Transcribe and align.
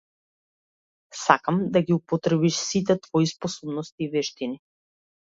Сакам 1.23 1.59
да 1.75 1.83
ги 1.89 1.93
употребиш 1.97 2.57
сите 2.61 2.95
твои 3.03 3.27
способности 3.33 4.01
и 4.07 4.09
вештини. 4.15 4.59